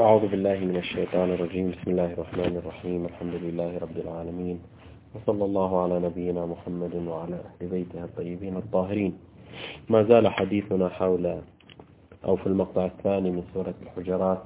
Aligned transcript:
أعوذ 0.00 0.32
بالله 0.32 0.58
من 0.64 0.76
الشيطان 0.76 1.28
الرجيم. 1.36 1.76
بسم 1.76 1.90
الله 1.92 2.12
الرحمن 2.16 2.56
الرحيم. 2.56 3.00
الحمد 3.04 3.34
لله 3.44 3.78
رب 3.84 3.96
العالمين. 3.96 4.56
وصلى 5.14 5.44
الله 5.44 5.70
على 5.82 5.96
نبينا 6.00 6.46
محمد 6.46 6.94
وعلى 6.94 7.36
أهل 7.36 7.68
بيته 7.68 8.04
الطيبين 8.04 8.56
الطاهرين. 8.56 9.12
ما 9.92 10.02
زال 10.02 10.28
حديثنا 10.28 10.88
حول 10.88 11.24
أو 12.24 12.36
في 12.36 12.46
المقطع 12.46 12.84
الثاني 12.86 13.30
من 13.30 13.42
سورة 13.54 13.74
الحجرات 13.82 14.44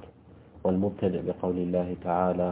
والمبتدئ 0.63 1.21
بقول 1.23 1.57
الله 1.57 1.95
تعالى 2.03 2.49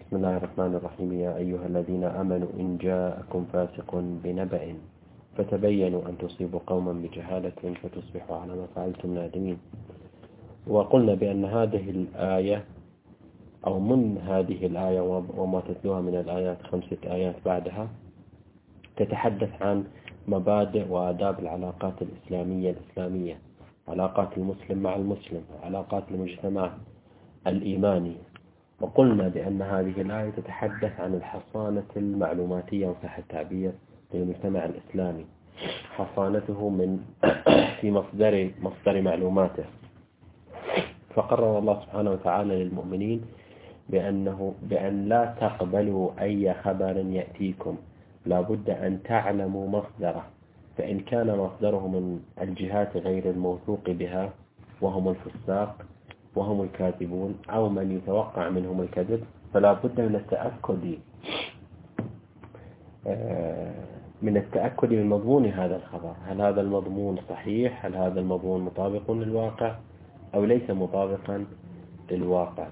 بسم 0.00 0.16
الله 0.16 0.36
الرحمن 0.36 0.72
الرحيم. 0.80 1.12
يا 1.20 1.36
أيها 1.36 1.66
الذين 1.66 2.04
أمنوا 2.04 2.48
إن 2.60 2.78
جاءكم 2.80 3.44
فاسق 3.52 3.90
بنبأ 4.24 4.64
فتبينوا 5.36 6.02
أن 6.08 6.18
تصيبوا 6.18 6.60
قوما 6.66 6.92
بجهالة 6.92 7.60
فتصبحوا 7.82 8.36
على 8.36 8.52
ما 8.56 8.66
فعلتم 8.74 9.14
نادمين. 9.14 9.58
وقلنا 10.66 11.14
بأن 11.14 11.44
هذه 11.44 11.90
الآية 11.90 12.64
أو 13.66 13.80
من 13.80 14.18
هذه 14.18 14.66
الآية 14.66 15.00
وما 15.36 15.60
تتلوها 15.60 16.00
من 16.00 16.14
الآيات 16.16 16.62
خمسة 16.62 16.98
آيات 17.04 17.34
بعدها 17.44 17.88
تتحدث 18.96 19.62
عن 19.62 19.84
مبادئ 20.28 20.88
وآداب 20.88 21.38
العلاقات 21.38 21.94
الإسلامية 22.02 22.70
الإسلامية 22.70 23.38
علاقات 23.88 24.38
المسلم 24.38 24.78
مع 24.78 24.96
المسلم 24.96 25.42
علاقات 25.62 26.04
المجتمع 26.10 26.72
الإيماني. 27.46 28.16
وقلنا 28.80 29.28
بأن 29.28 29.62
هذه 29.62 30.00
الآية 30.00 30.30
تتحدث 30.30 31.00
عن 31.00 31.14
الحصانة 31.14 31.86
المعلوماتية 31.96 32.86
وصح 32.86 33.18
التعبير 33.18 33.72
للمجتمع 34.14 34.64
الإسلامي. 34.64 35.24
حصانته 35.96 36.68
من 36.68 37.00
في 37.80 37.90
مصدر 37.90 38.50
مصدر 38.62 39.02
معلوماته. 39.02 39.64
فقرر 41.14 41.58
الله 41.58 41.80
سبحانه 41.80 42.10
وتعالى 42.10 42.64
للمؤمنين 42.64 43.20
بأنه 43.88 44.54
بأن 44.62 45.08
لا 45.08 45.34
تقبلوا 45.40 46.10
أي 46.20 46.54
خبر 46.54 46.96
يأتيكم. 46.96 47.76
لا 48.26 48.40
بد 48.40 48.70
أن 48.70 49.02
تعلموا 49.02 49.68
مصدره. 49.68 50.24
فإن 50.78 51.00
كان 51.00 51.38
مصدره 51.38 51.88
من 51.88 52.20
الجهات 52.40 52.96
غير 52.96 53.30
الموثوق 53.30 53.90
بها 53.90 54.30
وهم 54.80 55.08
الفساق 55.08 55.76
وهم 56.36 56.62
الكاذبون 56.62 57.34
أو 57.50 57.68
من 57.68 57.96
يتوقع 57.96 58.48
منهم 58.48 58.80
الكذب 58.80 59.24
فلا 59.54 59.72
بد 59.72 60.00
من 60.00 60.14
التأكد 60.14 60.98
آه، 63.06 63.74
من 64.22 64.36
التأكد 64.36 64.92
من 64.92 65.06
مضمون 65.08 65.46
هذا 65.46 65.76
الخبر. 65.76 66.12
هل 66.26 66.40
هذا 66.40 66.60
المضمون 66.60 67.18
صحيح؟ 67.28 67.86
هل 67.86 67.96
هذا 67.96 68.20
المضمون 68.20 68.60
مطابق 68.62 69.10
للواقع؟ 69.10 69.74
أو 70.34 70.44
ليس 70.44 70.70
مطابقا 70.70 71.44
للواقع. 72.10 72.66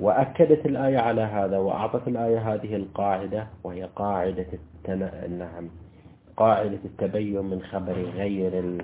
وأكدت 0.00 0.66
الآية 0.66 0.98
على 0.98 1.20
هذا 1.20 1.58
وأعطت 1.58 2.08
الآية 2.08 2.54
هذه 2.54 2.76
القاعدة 2.76 3.46
وهي 3.64 3.88
قاعدة 3.96 4.46
التن... 4.52 4.98
نعم 5.38 5.68
قاعدة 6.36 6.78
التبين 6.84 7.44
من 7.44 7.62
خبر 7.62 7.92
غير 7.92 8.58
ال... 8.58 8.82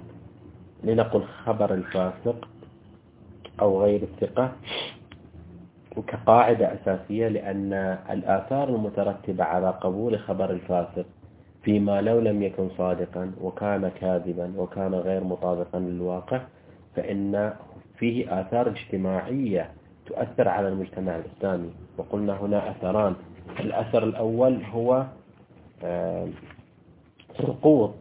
لنقل 0.85 1.23
خبر 1.23 1.75
الفاسق 1.75 2.49
أو 3.61 3.83
غير 3.83 4.03
الثقة 4.03 4.53
كقاعدة 6.07 6.75
أساسية 6.75 7.29
لأن 7.29 7.73
الآثار 8.11 8.69
المترتبة 8.69 9.45
على 9.45 9.71
قبول 9.71 10.19
خبر 10.19 10.51
الفاسق 10.51 11.07
فيما 11.63 12.01
لو 12.01 12.21
لم 12.21 12.43
يكن 12.43 12.69
صادقا 12.79 13.33
وكان 13.41 13.89
كاذبا 13.89 14.53
وكان 14.57 14.95
غير 14.95 15.25
مطابقا 15.25 15.79
للواقع 15.79 16.41
فإن 16.97 17.53
فيه 17.99 18.41
آثار 18.41 18.69
اجتماعية 18.69 19.71
تؤثر 20.07 20.49
على 20.49 20.69
المجتمع 20.69 21.17
الإسلامي. 21.17 21.71
وقلنا 21.99 22.41
هنا 22.41 22.71
أثران. 22.71 23.15
الأثر 23.61 24.05
الأول 24.05 24.63
هو 24.65 25.07
سقوط 27.39 27.95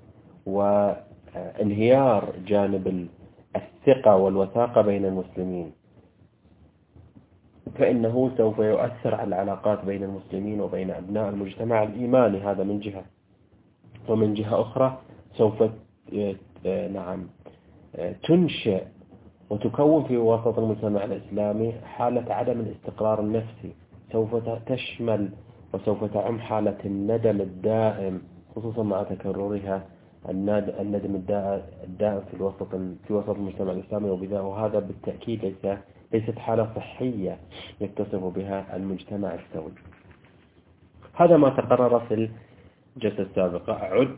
وانهيار 0.45 2.33
جانب 2.47 3.07
الثقة 3.55 4.15
والوثاقة 4.15 4.81
بين 4.81 5.05
المسلمين. 5.05 5.71
فإنه 7.75 8.31
سوف 8.37 8.59
يؤثر 8.59 9.15
على 9.15 9.27
العلاقات 9.27 9.85
بين 9.85 10.03
المسلمين 10.03 10.61
وبين 10.61 10.91
أبناء 10.91 11.29
المجتمع 11.29 11.83
الإيماني. 11.83 12.37
هذا 12.37 12.63
من 12.63 12.79
جهة. 12.79 13.03
ومن 14.09 14.33
جهة 14.33 14.61
أخرى 14.61 15.01
سوف 15.37 15.63
نعم 16.93 17.27
تنشئ 18.23 18.83
وتكون 19.49 20.03
في 20.03 20.17
وسط 20.17 20.59
المجتمع 20.59 21.03
الإسلامي 21.03 21.71
حالة 21.71 22.33
عدم 22.33 22.59
الاستقرار 22.59 23.19
النفسي 23.19 23.73
سوف 24.11 24.35
تشمل 24.65 25.29
وسوف 25.73 26.03
تعم 26.03 26.39
حالة 26.39 26.77
الندم 26.85 27.41
الدائم 27.41 28.21
خصوصا 28.55 28.83
مع 28.83 29.03
تكررها 29.03 29.83
الندم 30.29 31.15
الدائم 31.83 32.21
في 32.31 32.33
الوسط 32.33 32.75
في 33.07 33.13
وسط 33.13 33.29
المجتمع 33.29 33.71
الإسلامي 33.71 34.09
وهذا 34.39 34.79
بالتأكيد 34.79 35.45
ليس 35.45 35.77
ليست 36.13 36.39
حالة 36.39 36.69
صحية 36.75 37.37
يتصف 37.81 38.23
بها 38.23 38.75
المجتمع 38.75 39.33
السوي 39.33 39.71
هذا 41.15 41.37
ما 41.37 41.49
تقرر 41.49 41.99
في 41.99 42.29
الجلسة 42.97 43.23
السابقة. 43.23 43.73
أعد 43.73 44.09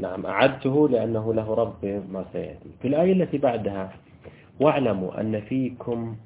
نعم 0.00 0.26
أعدته 0.26 0.88
لأنه 0.88 1.34
له 1.34 1.54
رب 1.54 1.84
ما 1.84 2.24
سيأتي. 2.32 2.70
في 2.82 2.88
الآية 2.88 3.12
التي 3.12 3.38
بعدها 3.38 3.92
واعلموا 4.60 5.20
أن 5.20 5.40
فيكم 5.40 6.16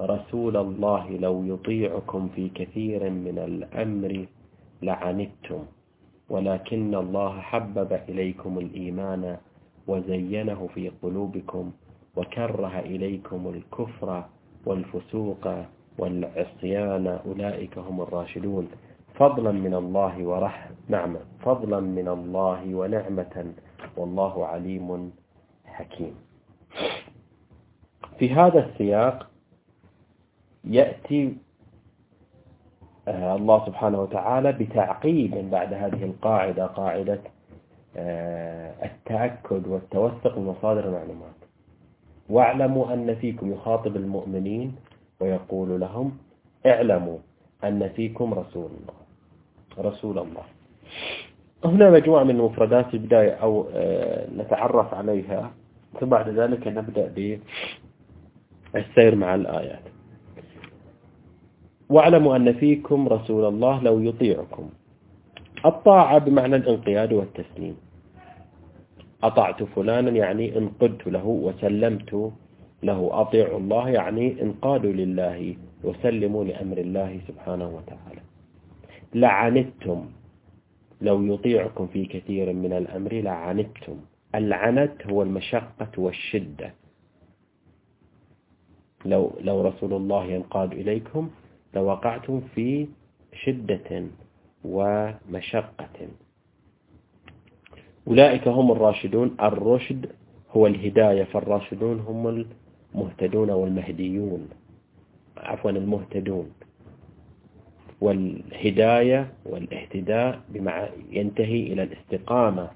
رسول 0.00 0.56
الله 0.56 1.10
لو 1.10 1.44
يطيعكم 1.44 2.28
في 2.34 2.48
كثير 2.48 3.10
من 3.10 3.38
الأمر 3.38 4.26
لعنتم 4.82 5.64
ولكن 6.30 6.94
الله 6.94 7.40
حبب 7.40 7.92
إليكم 8.08 8.58
الإيمان 8.58 9.36
وزينه 9.86 10.68
في 10.74 10.88
قلوبكم 11.02 11.72
وكره 12.16 12.78
إليكم 12.78 13.48
الكفر 13.54 14.24
والفسوق 14.66 15.48
والعصيان. 15.98 17.06
أولئك 17.06 17.78
هم 17.78 18.00
الراشدون. 18.00 18.68
فضلا 19.14 19.52
من 19.52 19.74
الله 19.74 20.26
ورحمة 20.26 20.76
نعمة 20.88 21.20
فضلا 21.40 21.80
من 21.80 22.08
الله 22.08 22.74
ونعمة 22.74 23.52
والله 23.96 24.46
عليم 24.46 25.12
حكيم. 25.64 26.14
في 28.22 28.34
هذا 28.34 28.66
السياق 28.66 29.26
يأتي 30.64 31.36
آه، 33.08 33.36
الله 33.36 33.66
سبحانه 33.66 34.00
وتعالى 34.02 34.52
بتعقيب 34.52 35.50
بعد 35.50 35.72
هذه 35.72 36.04
القاعدة 36.04 36.66
قاعدة 36.66 37.20
آه، 37.96 38.74
التأكد 38.84 39.66
والتوثق 39.66 40.38
من 40.38 40.46
مصادر 40.46 40.88
المعلومات. 40.88 41.34
واعلموا 42.28 42.92
أن 42.94 43.14
فيكم 43.14 43.52
يخاطب 43.52 43.96
المؤمنين 43.96 44.74
ويقول 45.20 45.80
لهم 45.80 46.18
اعلموا 46.66 47.18
أن 47.64 47.88
فيكم 47.88 48.34
رسول 48.34 48.70
الله 48.70 49.90
رسول 49.90 50.18
الله. 50.18 50.42
هنا 51.64 51.90
مجموعة 51.90 52.24
من 52.24 52.30
المفردات 52.30 52.86
في 52.86 52.94
البداية 52.94 53.32
أو 53.32 53.66
آه، 53.74 54.26
نتعرف 54.36 54.94
عليها 54.94 55.50
ثم 56.00 56.06
بعد 56.06 56.28
ذلك 56.28 56.66
نبدأ 56.66 57.06
بالسير 58.74 59.14
مع 59.16 59.34
الآيات. 59.34 59.82
واعلموا 61.88 62.36
أن 62.36 62.52
فيكم 62.52 63.08
رسول 63.08 63.44
الله 63.44 63.82
لو 63.82 64.00
يطيعكم. 64.00 64.70
الطاعة 65.66 66.18
بمعنى 66.18 66.56
الانقياد 66.56 67.12
والتسليم. 67.12 67.76
أطعت 69.22 69.62
فلانا 69.62 70.10
يعني 70.10 70.58
انقدت 70.58 71.06
له 71.06 71.26
وسلمت 71.26 72.32
له. 72.82 73.10
أطيعوا 73.12 73.58
الله 73.58 73.88
يعني 73.88 74.42
انقادوا 74.42 74.92
لله 74.92 75.56
وسلموا 75.84 76.44
لأمر 76.44 76.78
الله 76.78 77.20
سبحانه 77.28 77.68
وتعالى. 77.68 78.20
لعنتم. 79.14 80.06
لو 81.00 81.22
يطيعكم 81.22 81.86
في 81.86 82.04
كثير 82.04 82.52
من 82.52 82.72
الأمر 82.72 83.12
لعنتم. 83.12 83.96
العنت 84.34 85.06
هو 85.06 85.22
المشقة 85.22 85.90
والشدة. 85.98 86.81
لو, 89.04 89.32
لو 89.40 89.62
رسول 89.62 89.92
الله 89.92 90.24
ينقاد 90.24 90.72
إليكم 90.72 91.30
لوقعتم 91.74 92.40
في 92.54 92.86
شدة 93.44 94.04
ومشقة. 94.64 96.08
أولئك 98.08 98.48
هم 98.48 98.72
الراشدون. 98.72 99.36
الرشد 99.40 100.10
هو 100.50 100.66
الهداية 100.66 101.24
فالراشدون 101.24 102.00
هم 102.00 102.44
المهتدون 102.94 103.50
والمهديون. 103.50 104.48
عفوا 105.36 105.70
المهتدون. 105.70 106.52
والهداية 108.00 109.32
والاهتداء 109.46 110.40
بمع 110.48 110.88
ينتهي 111.10 111.72
إلى 111.72 111.82
الاستقامة. 111.82 112.70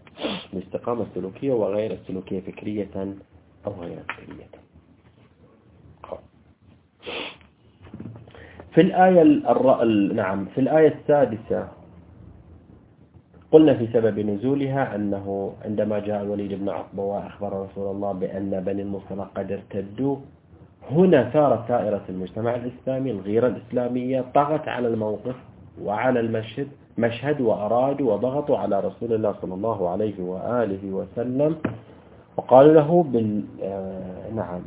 الاستقامة 0.52 1.02
السلوكية 1.02 1.52
وغير 1.52 1.93
السلوكية 1.93 2.40
فكرية 2.40 3.14
أو 3.67 3.73
غير 3.73 3.99
فكرية. 4.08 4.66
في 8.76 8.81
الآية. 8.82 9.23
نعم 10.12 10.44
في 10.55 10.61
الآية 10.61 10.94
السادسة 11.00 11.69
قلنا 13.52 13.75
في 13.75 13.87
سبب 13.93 14.19
نزولها 14.19 14.94
أنه 14.94 15.52
عندما 15.64 15.99
جاء 15.99 16.23
الوليد 16.23 16.52
بن 16.61 16.69
عقبة 16.69 17.02
وأخبر 17.02 17.52
رسول 17.52 17.96
الله 17.96 18.12
بأن 18.12 18.61
بني 18.61 18.82
المصطلق 18.82 19.31
قد 19.37 19.52
ارتدوا 19.52 20.17
هنا 20.90 21.31
ثارت 21.31 21.69
ثائرة 21.69 22.02
المجتمع 22.08 22.55
الإسلامي 22.55 23.11
الغيرة 23.11 23.46
الإسلامية 23.46 24.25
طغت 24.34 24.69
على 24.69 24.88
الموقف 24.88 25.34
وعلى 25.82 26.20
المشهد 26.20 26.69
مشهد 26.99 27.40
وأرادوا 27.40 28.12
وضغطوا 28.12 28.58
على 28.58 28.81
رسول 28.81 29.12
الله 29.12 29.34
صلى 29.43 29.55
الله 29.55 29.88
عليه 29.90 30.23
وآله 30.23 30.90
وسلم 30.93 31.56
وقالوا 32.37 32.73
له 32.75 33.02
بال... 33.02 33.44
آه 33.62 34.31
نعم 34.34 34.61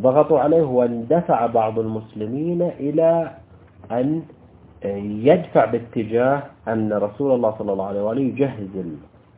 ضغطوا 0.00 0.40
عليه 0.40 0.62
واندفع 0.62 1.46
بعض 1.46 1.78
المسلمين 1.78 2.62
إلى 2.62 3.30
أن 3.92 4.22
يدفع 5.24 5.64
باتجاه 5.64 6.42
أن 6.68 6.92
رسول 6.92 7.34
الله 7.34 7.54
صلى 7.58 7.72
الله 7.72 7.86
عليه 7.86 8.02
وآله 8.02 8.20
يجهز 8.20 8.84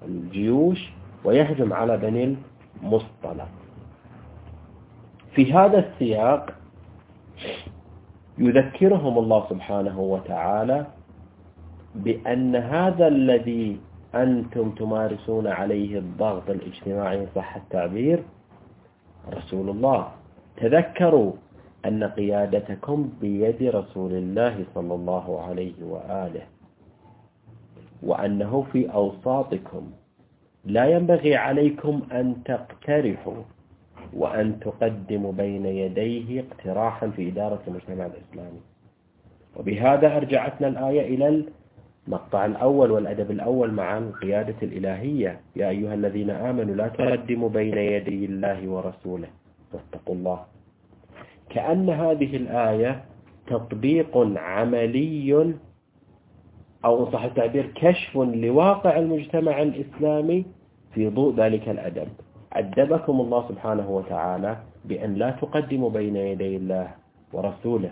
الجيوش 0.08 0.90
ويهجم 1.24 1.72
على 1.72 1.96
بني 1.96 2.36
المصطلق. 2.82 3.48
في 5.34 5.52
هذا 5.52 5.78
السياق 5.78 6.50
يذكرهم 8.38 9.18
الله 9.18 9.46
سبحانه 9.50 10.00
وتعالى 10.00 10.86
بأن 11.94 12.56
هذا 12.56 13.08
الذي 13.08 13.80
أنتم 14.14 14.70
تمارسون 14.70 15.46
عليه 15.46 15.98
الضغط 15.98 16.50
الاجتماعي 16.50 17.26
صح 17.34 17.56
التعبير 17.56 18.22
رسول 19.32 19.68
الله. 19.68 20.08
تذكروا 20.56 21.32
أن 21.86 22.04
قيادتكم 22.04 23.12
بيد 23.20 23.62
رسول 23.62 24.12
الله 24.12 24.64
صلى 24.74 24.94
الله 24.94 25.40
عليه 25.42 25.74
وآله 25.84 26.42
وأنه 28.02 28.66
في 28.72 28.92
أوساطكم. 28.94 29.90
لا 30.64 30.84
ينبغي 30.86 31.36
عليكم 31.36 32.02
أن 32.12 32.36
تقترحوا 32.44 33.42
وأن 34.12 34.60
تقدموا 34.60 35.32
بين 35.32 35.66
يديه 35.66 36.40
اقتراحا 36.44 37.08
في 37.08 37.28
إدارة 37.28 37.62
المجتمع 37.68 38.06
الإسلامي. 38.06 38.60
وبهذا 39.56 40.16
أرجعتنا 40.16 40.68
الآية 40.68 41.14
إلى 41.14 41.44
المقطع 42.08 42.44
الأول 42.46 42.90
والأدب 42.90 43.30
الأول 43.30 43.72
مع 43.72 43.98
القيادة 43.98 44.56
الإلهية. 44.62 45.40
يا 45.56 45.68
أيها 45.68 45.94
الذين 45.94 46.30
آمنوا 46.30 46.74
لا 46.74 46.88
تقدموا 46.88 47.48
بين 47.48 47.78
يدي 47.78 48.24
الله 48.24 48.68
ورسوله. 48.68 49.28
واتقوا 49.74 50.14
الله. 50.14 50.40
كأن 51.50 51.90
هذه 51.90 52.36
الآية 52.36 53.04
تطبيق 53.46 54.16
عملي 54.36 55.54
أو 56.84 57.10
صح 57.12 57.22
التعبير 57.24 57.66
كشف 57.74 58.16
لواقع 58.16 58.98
المجتمع 58.98 59.62
الإسلامي 59.62 60.44
في 60.94 61.08
ضوء 61.08 61.34
ذلك 61.34 61.68
الأدب. 61.68 62.08
أدبكم 62.52 63.20
الله 63.20 63.48
سبحانه 63.48 63.90
وتعالى 63.90 64.56
بأن 64.84 65.14
لا 65.14 65.30
تقدموا 65.30 65.90
بين 65.90 66.16
يدي 66.16 66.56
الله 66.56 66.88
ورسوله 67.32 67.90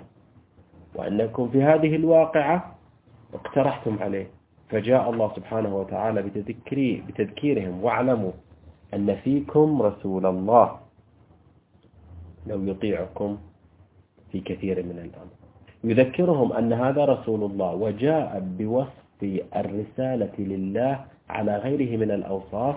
وأنكم 0.94 1.48
في 1.48 1.62
هذه 1.62 1.96
الواقعة 1.96 2.76
اقترحتم 3.34 3.98
عليه. 4.00 4.26
فجاء 4.68 5.10
الله 5.10 5.32
سبحانه 5.36 5.76
وتعالى 5.76 6.22
بتذكيرهم 7.08 7.84
واعلموا 7.84 8.32
أن 8.94 9.14
فيكم 9.14 9.82
رسول 9.82 10.26
الله. 10.26 10.79
لو 12.50 12.64
يطيعكم 12.64 13.38
في 14.32 14.40
كثير 14.40 14.82
من 14.82 14.98
الأمر. 14.98 15.34
يذكرهم 15.84 16.52
أن 16.52 16.72
هذا 16.72 17.04
رسول 17.04 17.44
الله 17.50 17.74
وجاء 17.74 18.28
بوصف 18.58 19.00
الرسالة 19.56 20.36
لله 20.38 21.04
على 21.28 21.56
غيره 21.56 21.96
من 21.96 22.10
الأوصاف 22.10 22.76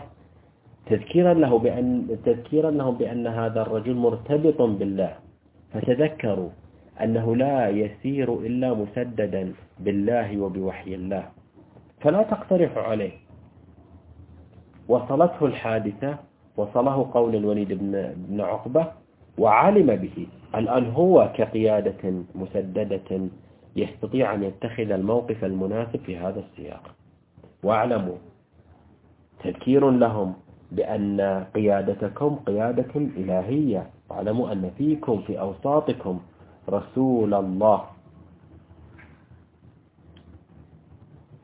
تذكيرا 0.86 1.34
له 1.34 1.60
بأن 1.60 2.18
تذكيرا 2.26 2.72
لهم 2.72 2.96
بأن 2.98 3.28
هذا 3.28 3.62
الرجل 3.62 3.96
مرتبط 3.96 4.62
بالله. 4.62 5.14
فتذكروا 5.74 6.50
أنه 7.04 7.36
لا 7.36 7.70
يسير 7.70 8.34
إلا 8.34 8.74
مسددا 8.74 9.54
بالله 9.80 10.40
وبوحي 10.42 10.96
الله. 10.96 11.26
فلا 12.02 12.24
تقترحوا 12.24 12.84
عليه. 12.84 13.16
وصلته 14.88 15.46
الحادثة 15.46 16.18
وصله 16.58 17.10
قول 17.14 17.36
الوليد 17.36 17.74
بن 18.30 18.42
عقبة 18.42 19.03
وعلم 19.38 19.96
به. 19.96 20.28
الآن 20.56 20.92
هو 20.92 21.32
كقيادة 21.36 22.14
مسددة 22.36 23.30
يستطيع 23.76 24.34
أن 24.34 24.44
يتخذ 24.44 24.92
الموقف 24.92 25.46
المناسب 25.46 26.00
في 26.06 26.18
هذا 26.18 26.40
السياق. 26.40 26.96
واعلموا 27.64 28.16
تذكير 29.44 29.90
لهم 29.90 30.34
بأن 30.72 31.46
قيادتكم 31.56 32.36
قيادة 32.36 32.96
إلهية. 32.96 33.90
واعلموا 34.10 34.52
أن 34.52 34.72
فيكم 34.78 35.22
في 35.22 35.40
أوساطكم 35.40 36.20
رسول 36.70 37.34
الله. 37.34 37.84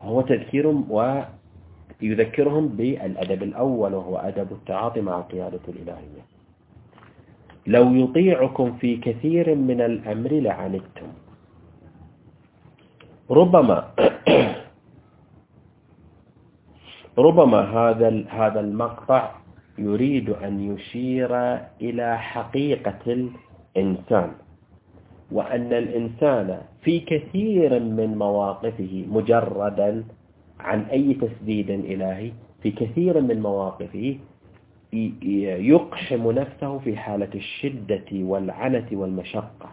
هو 0.02 0.22
تذكير 0.22 0.68
ويذكرهم 2.02 2.68
بالأدب 2.68 3.44
الأول 3.44 3.94
وهو 3.94 4.18
أدب 4.18 4.52
التعاطي 4.52 5.02
مع 5.02 5.18
القيادة 5.20 5.60
الإلهية. 5.68 6.39
لو 7.68 7.94
يطيعكم 7.94 8.78
في 8.78 8.98
كثير 8.98 9.56
من 9.56 9.82
الأمر 9.82 10.32
لعنتم. 10.34 11.08
ربما 13.32 13.92
ربما 17.18 17.60
هذا 17.62 18.24
هذا 18.30 18.60
المقطع 18.60 19.32
يريد 19.78 20.30
أن 20.30 20.74
يشير 20.74 21.32
إلى 21.82 22.18
حقيقة 22.18 23.00
الإنسان 23.08 24.32
وأن 25.32 25.74
الإنسان 25.74 26.62
في 26.82 27.00
كثير 27.00 27.80
من 27.80 28.18
مواقفه 28.18 29.06
مجردا 29.10 30.04
عن 30.60 30.80
أي 30.82 31.14
تسديد 31.14 31.70
إلهي 31.70 32.32
في 32.64 32.72
كثير 32.72 33.22
من 33.22 33.42
مواقفه 33.42 34.18
يقحم 34.94 36.32
نفسه 36.32 36.80
في 36.80 36.98
حالة 36.98 37.30
الشدة 37.36 38.06
والعنة 38.14 38.88
والمشقة. 38.92 39.70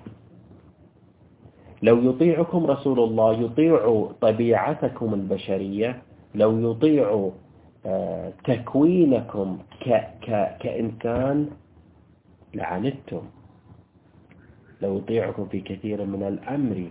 لو 1.83 2.11
يطيعكم 2.11 2.67
رسول 2.67 2.99
الله 3.01 3.33
يطيع 3.41 4.09
طبيعتكم 4.21 5.15
البشرية. 5.15 6.03
لو 6.35 6.71
يطيع 6.71 7.31
آه، 7.87 8.33
تكوينكم 8.45 9.59
ك 9.81 9.89
ك 10.23 10.57
كإنسان 10.61 11.51
لعنتم. 12.55 13.23
لو 14.83 14.99
يطيعكم 14.99 15.47
في 15.47 15.61
كثير 15.61 16.05
من 16.05 16.23
الأمر 16.23 16.91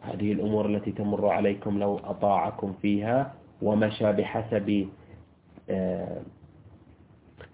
هذه 0.00 0.32
الأمور 0.32 0.66
التي 0.66 0.92
تمر 0.92 1.28
عليكم 1.28 1.78
لو 1.78 1.96
أطاعكم 1.96 2.74
فيها 2.82 3.34
ومشى 3.62 4.12
بحسب 4.12 4.88
آه، 5.70 6.20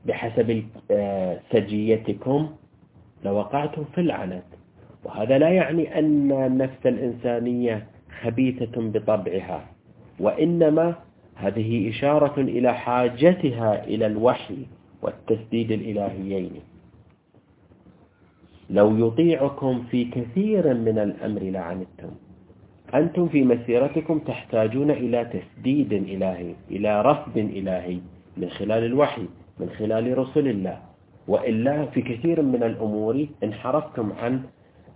بحسب 0.06 0.64
آه، 0.90 1.38
سجيتكم 1.52 2.50
لوقعتم 3.24 3.84
في 3.94 4.00
العنت. 4.00 4.42
وهذا 5.04 5.38
لا 5.38 5.48
يعني 5.48 5.98
أن 5.98 6.32
النفس 6.32 6.86
الإنسانية 6.86 7.86
خبيثة 8.22 8.72
بطبعها 8.76 9.66
وإنما 10.20 10.94
هذه 11.34 11.90
إشارة 11.90 12.40
إلى 12.40 12.74
حاجتها 12.74 13.84
إلى 13.84 14.06
الوحي 14.06 14.58
والتسديد 15.02 15.70
الإلهيين. 15.70 16.50
لو 18.70 19.06
يطيعكم 19.06 19.82
في 19.90 20.04
كثير 20.04 20.74
من 20.74 20.98
الأمر 20.98 21.42
لعنتم. 21.42 22.10
أنتم 22.94 23.28
في 23.28 23.44
مسيرتكم 23.44 24.18
تحتاجون 24.18 24.90
إلى 24.90 25.24
تسديد 25.24 25.92
إلهي 25.92 26.54
إلى 26.70 27.02
رفض 27.02 27.38
إلهي 27.38 27.98
من 28.36 28.50
خلال 28.50 28.84
الوحي. 28.84 29.26
من 29.62 29.70
خلال 29.78 30.18
رسل 30.18 30.48
الله. 30.48 30.78
وإلا 31.28 31.94
في 31.94 32.02
كثير 32.02 32.42
من 32.42 32.62
الأمور 32.62 33.26
انحرفتم 33.44 34.12
عن 34.18 34.42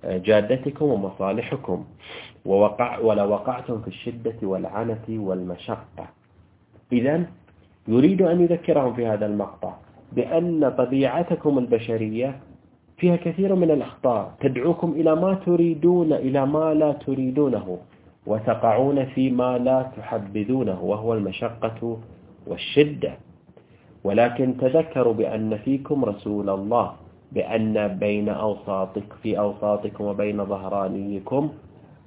جادتكم 0.04 0.84
ومصالحكم. 0.84 1.78
ووقع 2.44 2.98
ولا 2.98 3.24
وقعتم 3.24 3.76
في 3.82 3.88
الشدة 3.88 4.38
والعنة 4.42 5.06
والمشقة. 5.08 6.06
إذا 6.92 7.24
يريد 7.88 8.22
أن 8.22 8.40
يذكرهم 8.40 8.94
في 8.94 9.06
هذا 9.06 9.26
المقطع 9.26 9.72
بأن 10.12 10.70
طبيعتكم 10.78 11.58
البشرية 11.58 12.40
فيها 12.98 13.16
كثير 13.16 13.54
من 13.54 13.70
الأخطاء. 13.70 14.34
تدعوكم 14.40 14.90
إلى 14.92 15.12
ما 15.14 15.34
تريدون 15.34 16.12
إلى 16.12 16.46
ما 16.46 16.74
لا 16.74 16.92
تريدونه. 16.92 17.78
وتقعون 18.26 19.04
فيما 19.04 19.58
لا 19.58 19.82
تحبذونه 19.96 20.82
وهو 20.82 21.14
المشقة 21.14 21.98
والشدة. 22.46 23.12
ولكن 24.06 24.56
تذكروا 24.60 25.12
بأن 25.12 25.56
فيكم 25.64 26.04
رسول 26.04 26.50
الله 26.50 26.92
بأن 27.32 27.98
بين 27.98 28.28
أوساطك 28.28 29.08
في 29.22 29.38
أوساطكم 29.38 30.04
وبين 30.04 30.44
ظهرانيكم 30.44 31.42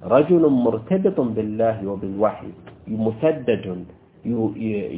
رجل 0.03 0.43
مرتبط 0.49 1.17
بالله 1.21 1.87
وبالوحي 1.87 2.47
مسدد 2.87 3.85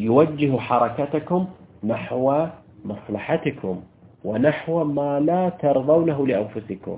يوجه 0.07 0.57
حركتكم 0.57 1.41
نحو 1.83 2.45
مصلحتكم 2.85 3.75
ونحو 4.23 4.83
ما 4.83 5.19
لا 5.19 5.49
ترضونه 5.49 6.27
لأنفسكم. 6.27 6.97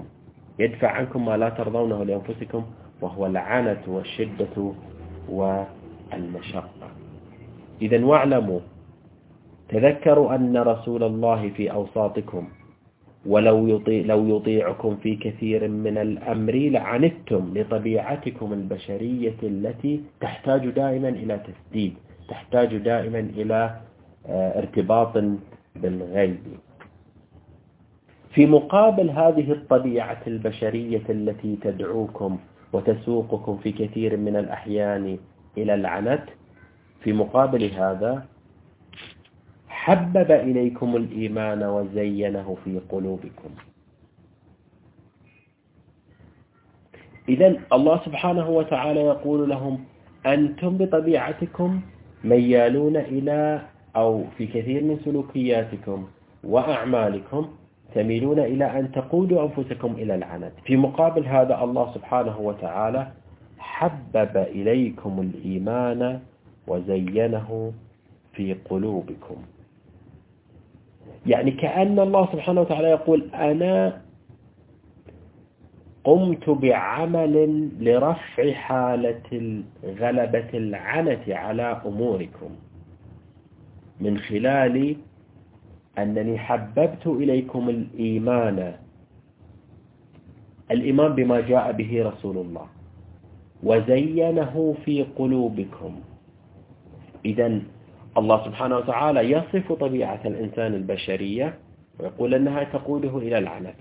يدفع 0.60 0.90
عنكم 0.92 1.26
ما 1.26 1.38
لا 1.38 1.50
ترضونه 1.50 2.04
لأنفسكم 2.04 2.64
وهو 3.02 3.26
العنة 3.26 3.84
والشدة 3.88 4.56
والمشقة. 5.30 6.88
إذا 7.82 8.06
واعلموا 8.06 8.60
تذكروا 9.74 10.36
أن 10.36 10.58
رسول 10.58 11.04
الله 11.04 11.50
في 11.50 11.72
أوساطكم 11.72 12.48
ولو 13.26 13.68
يطيع 13.68 14.06
لو 14.06 14.38
يطيعكم 14.38 14.96
في 14.96 15.16
كثير 15.16 15.68
من 15.68 15.98
الأمر 15.98 16.54
لعنتم 16.56 17.54
لطبيعتكم 17.56 18.54
البشرية 18.54 19.36
التي 19.44 20.02
تحتاج 20.22 20.70
دائما 20.70 21.10
إلى 21.10 21.40
تسديد 21.48 21.94
تحتاج 22.30 22.78
دائما 22.78 23.20
إلى 23.20 23.76
آه، 24.28 24.60
ارتباط 24.60 25.24
بالغيب. 25.76 26.38
في 28.34 28.46
مقابل 28.46 29.10
هذه 29.10 29.52
الطبيعة 29.52 30.22
البشرية 30.28 31.02
التي 31.10 31.56
تدعوكم 31.62 32.38
وتسوقكم 32.74 33.58
في 33.58 33.72
كثير 33.72 34.18
من 34.18 34.36
الأحيان 34.36 35.18
إلى 35.58 35.74
العنت 35.74 36.24
في 37.04 37.14
مقابل 37.14 37.64
هذا 37.72 38.26
حبب 39.84 40.32
إليكم 40.32 40.96
الإيمان 40.96 41.64
وزينه 41.64 42.58
في 42.64 42.80
قلوبكم. 42.90 43.50
إذا 47.30 47.56
الله 47.74 47.98
سبحانه 48.06 48.50
وتعالى 48.50 49.00
يقول 49.00 49.50
لهم 49.50 49.84
أنتم 50.26 50.78
بطبيعتكم 50.78 51.82
ميالون 52.24 52.96
إلى 52.98 53.62
أو 53.96 54.24
في 54.38 54.48
كثير 54.48 54.84
من 54.84 55.00
سلوكياتكم 55.06 56.08
وأعمالكم 56.44 57.48
تميلون 57.96 58.40
إلى 58.40 58.80
أن 58.80 58.92
تقودوا 58.92 59.44
أنفسكم 59.44 59.92
إلى 59.94 60.16
العنت. 60.16 60.54
في 60.66 60.78
مقابل 60.78 61.26
هذا 61.26 61.64
الله 61.64 61.94
سبحانه 61.94 62.40
وتعالى 62.40 63.08
حبب 63.60 64.38
إليكم 64.38 65.14
الإيمان 65.22 66.20
وزينه 66.68 67.74
في 68.34 68.54
قلوبكم. 68.70 69.36
يعني 71.28 71.52
كأن 71.52 72.00
الله 72.00 72.32
سبحانه 72.32 72.62
وتعالى 72.62 72.88
يقول 72.90 73.30
أنا 73.34 74.02
قمت 76.04 76.50
بعمل 76.50 77.70
لرفع 77.80 78.52
حالة 78.54 79.62
غلبة 79.86 80.50
العنة 80.54 81.24
على 81.28 81.82
أموركم 81.86 82.50
من 84.00 84.18
خلال 84.18 84.96
أنني 85.98 86.38
حببت 86.38 87.08
إليكم 87.08 87.70
الإيمان 87.70 88.74
الإيمان 90.72 91.16
بما 91.16 91.40
جاء 91.42 91.72
به 91.72 92.04
رسول 92.04 92.38
الله 92.38 92.68
وزينه 93.64 94.76
في 94.86 95.04
قلوبكم. 95.04 96.00
إذا 97.26 97.62
الله 98.18 98.46
سبحانه 98.46 98.78
وتعالى 98.78 99.32
يصف 99.32 99.72
طبيعة 99.72 100.20
الإنسان 100.26 100.74
البشرية 100.74 101.54
ويقول 102.00 102.34
أنها 102.34 102.64
تقوده 102.64 103.18
إلى 103.18 103.38
العنف. 103.38 103.76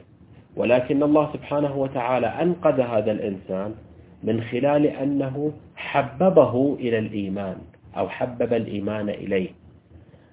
ولكن 0.57 1.03
الله 1.03 1.33
سبحانه 1.33 1.77
وتعالى 1.77 2.27
أنقذ 2.27 2.81
هذا 2.81 3.13
الإنسان 3.13 3.75
من 4.23 4.41
خلال 4.41 4.87
أنه 4.87 5.53
حببه 5.77 6.77
إلى 6.81 6.99
الإيمان 6.99 7.57
أو 7.97 8.09
حبب 8.09 8.53
الإيمان 8.53 9.09
إليه. 9.09 9.49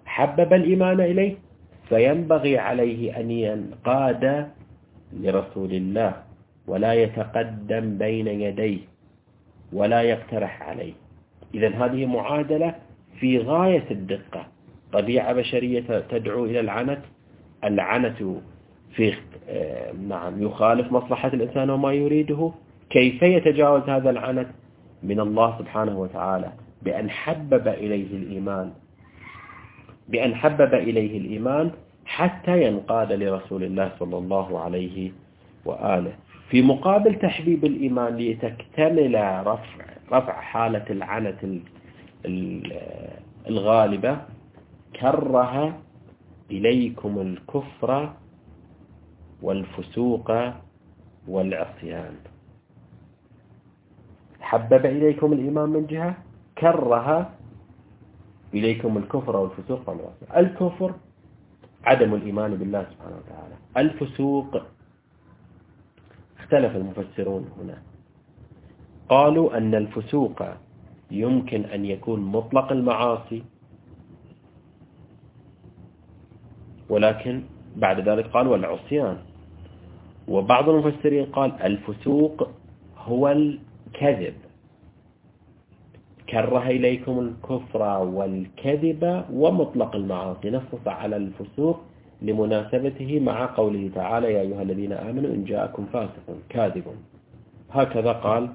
حبب 0.06 0.54
الإيمان 0.54 1.00
إليه 1.02 1.36
فينبغي 1.90 2.58
عليه 2.58 3.20
أن 3.20 3.32
ينقاد 3.32 4.48
لرسول 5.14 5.72
الله 5.72 6.14
ولا 6.68 6.94
يتقدم 6.94 7.98
بين 7.98 8.28
يديه 8.28 8.80
ولا 9.74 10.02
يقترح 10.02 10.62
عليه. 10.62 10.94
إذا 11.54 11.70
هذه 11.70 12.06
معادلة 12.06 12.76
في 13.20 13.40
غاية 13.40 13.86
الدقة. 13.92 14.48
طبيعة 14.94 15.34
بشرية 15.34 16.00
تدعو 16.10 16.46
إلى 16.46 16.60
العنت. 16.60 17.02
العنت 17.64 18.24
في 18.96 19.14
آه، 19.50 19.92
نعم 19.92 20.44
يخالف 20.44 20.92
مصلحة 20.92 21.28
الإنسان 21.34 21.70
وما 21.70 21.94
يريده. 21.94 22.52
كيف 22.90 23.22
يتجاوز 23.22 23.90
هذا 23.90 24.10
العنت؟ 24.10 24.48
من 25.04 25.20
الله 25.20 25.58
سبحانه 25.60 26.00
وتعالى. 26.00 26.52
بأن 26.82 27.10
حبب 27.10 27.68
إليه 27.68 28.18
الإيمان. 28.18 28.72
بأن 30.10 30.36
حبب 30.36 30.74
إليه 30.74 31.18
الإيمان 31.18 31.72
حتى 32.06 32.64
ينقاد 32.64 33.12
لرسول 33.12 33.64
الله 33.64 33.92
صلى 34.00 34.18
الله 34.18 34.60
عليه 34.60 35.12
وآله. 35.66 36.12
في 36.50 36.62
مقابل 36.62 37.16
تحبيب 37.16 37.66
الإيمان 37.66 38.18
لتكتمل 38.18 39.16
رفع, 39.46 39.86
رفع 40.12 40.42
حالة 40.42 40.86
العنة 40.90 41.60
الغالبة 42.26 44.22
كره 45.00 45.80
إليكم 46.52 47.20
الكفر 47.20 48.14
والفسوق 49.42 50.32
والعصيان. 51.28 52.16
حبب 54.42 54.86
إليكم 54.86 55.34
الإيمان 55.34 55.70
من 55.70 55.86
جهة 55.86 56.18
كره 56.58 57.30
إليكم 58.54 58.98
الكفر 58.98 59.36
والفسوق 59.38 59.90
والعصيان. 59.90 60.46
الكفر 60.46 60.94
عدم 61.86 62.14
الإيمان 62.14 62.56
بالله 62.56 62.84
سبحانه 62.92 63.16
وتعالى. 63.16 63.56
الفسوق 63.78 64.58
اختلف 66.40 66.76
المفسرون 66.76 67.50
هنا. 67.62 67.78
قالوا 69.10 69.58
أن 69.58 69.76
الفسوق 69.76 70.44
يمكن 71.12 71.66
أن 71.66 71.86
يكون 71.86 72.20
مطلق 72.20 72.72
المعاصي 72.72 73.44
ولكن 76.90 77.42
بعد 77.76 78.10
ذلك 78.10 78.26
قال 78.28 78.48
والعصيان. 78.48 79.18
وبعض 80.28 80.70
المفسرين 80.70 81.26
قال 81.26 81.52
الفسوق 81.62 82.48
هو 82.98 83.28
الكذب. 83.32 84.34
كره 86.30 86.68
إليكم 86.68 87.20
الكفر 87.20 87.82
والكذب 88.04 89.26
ومطلق 89.34 89.96
المعاصي. 89.96 90.50
نصص 90.50 90.88
على 90.88 91.16
الفسوق 91.18 91.80
لمناسبته 92.22 93.20
مع 93.20 93.46
قوله 93.56 93.90
تعالى 93.96 94.34
يا 94.34 94.42
أيها 94.42 94.62
الذين 94.62 94.94
آمنوا 94.94 95.30
إن 95.30 95.44
جاءكم 95.44 95.86
فاسق 95.86 96.38
كاذب. 96.50 96.84
هكذا 97.72 98.12
قال 98.12 98.50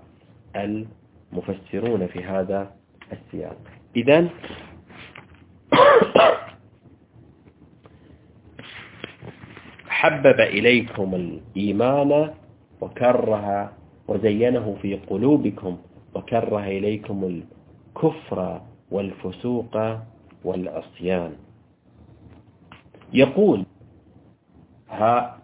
المفسرون 1.34 2.06
في 2.06 2.24
هذا 2.24 2.70
السياق. 3.12 3.56
إذن 3.96 4.30
حبب 9.88 10.40
إليكم 10.40 11.14
الإيمان 11.14 12.34
وكره 12.80 13.72
وزينه 14.08 14.76
في 14.82 14.94
قلوبكم 14.94 15.78
وكره 16.14 16.64
إليكم 16.66 17.42
الكفر 17.94 18.62
والفسوق 18.90 19.76
والعصيان. 20.44 21.32
يقول 23.12 23.66
ها 24.90 25.43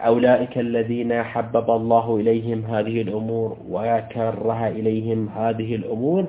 أولئك 0.00 0.58
الذين 0.58 1.22
حبب 1.22 1.70
الله 1.70 2.16
إليهم 2.16 2.64
هذه 2.64 3.02
الأمور 3.02 3.56
وكره 3.68 4.68
إليهم 4.68 5.28
هذه 5.28 5.74
الأمور 5.74 6.26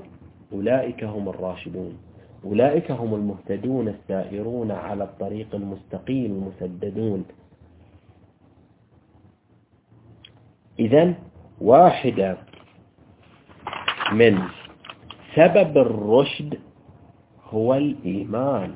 أولئك 0.53 1.03
هم 1.03 1.29
الراشدون. 1.29 1.97
أولئك 2.45 2.91
هم 2.91 3.15
المهتدون 3.15 3.87
السائرون 3.87 4.71
على 4.71 5.03
الطريق 5.03 5.55
المستقيم 5.55 6.25
المسددون. 6.25 7.25
إذا 10.79 11.13
واحدة 11.61 12.37
من 14.11 14.39
سبب 15.35 15.77
الرشد 15.77 16.59
هو 17.49 17.73
الإيمان. 17.73 18.71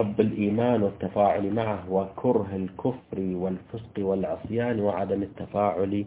حب 0.00 0.20
الإيمان 0.20 0.82
والتفاعل 0.82 1.52
معه 1.54 1.92
وكره 1.92 2.48
الكفر 2.56 3.18
والفسق 3.20 3.94
والعصيان 3.98 4.80
وعدم 4.80 5.22
التفاعل 5.22 6.04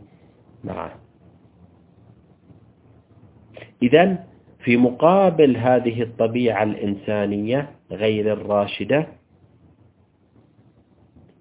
معه. 0.63 0.91
إذا 3.83 4.25
في 4.63 4.77
مقابل 4.77 5.57
هذه 5.57 6.01
الطبيعة 6.01 6.63
الإنسانية 6.63 7.69
غير 7.91 8.33
الراشدة 8.33 9.07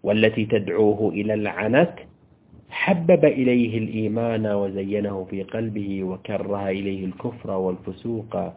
والتي 0.02 0.44
تدعوه 0.46 1.08
إلى 1.12 1.34
العنت 1.34 1.94
حبب 2.70 3.24
إليه 3.24 3.78
الإيمان 3.78 4.46
وزينه 4.46 5.24
في 5.24 5.42
قلبه 5.42 6.04
وكره 6.04 6.68
إليه 6.68 7.04
الكفر 7.04 7.50
والفسوق 7.50 8.52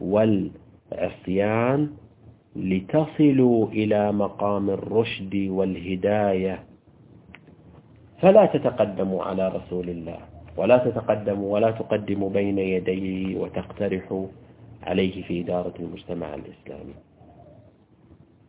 والعصيان 0.00 1.90
لتصلوا 2.56 3.66
إلى 3.66 4.12
مقام 4.12 4.70
الرشد 4.70 5.34
والهداية. 5.50 6.64
فلا 8.22 8.46
تتقدموا 8.46 9.24
على 9.24 9.48
رسول 9.48 9.88
الله 9.90 10.18
ولا 10.56 10.76
تتقدموا 10.78 11.54
ولا 11.54 11.70
تقدموا 11.70 12.30
بين 12.30 12.58
يديه 12.58 13.38
وتقترحوا 13.38 14.26
عليه 14.82 15.22
في 15.22 15.40
إدارة 15.40 15.74
المجتمع 15.80 16.34
الإسلامي. 16.34 16.94